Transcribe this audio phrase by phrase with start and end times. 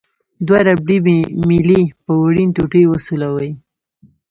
[0.47, 0.97] دوه ربړي
[1.47, 3.51] میلې په وړینې ټوټې وسولوئ.